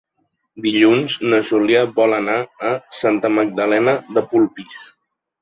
[0.65, 2.39] Dilluns na Júlia vol anar
[2.71, 4.83] a Santa Magdalena de Polpís.